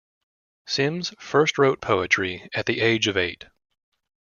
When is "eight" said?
3.15-3.45